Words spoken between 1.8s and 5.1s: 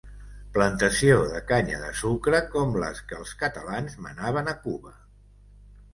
de sucre com les que els catalans menaven a Cuba.